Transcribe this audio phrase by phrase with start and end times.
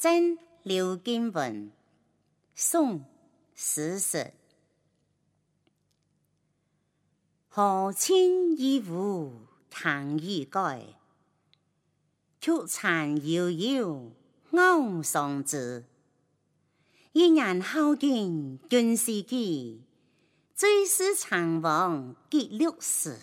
[0.00, 1.70] 赠刘金文，
[2.54, 3.00] 宋·
[3.54, 4.32] 时实。
[7.50, 9.30] 何清一壶
[9.68, 10.94] 弹一盖，
[12.40, 14.10] 曲残摇摇
[14.50, 15.84] 鸥双子。
[17.12, 19.82] 一人好见君是机，
[20.54, 23.18] 最是长王结六时。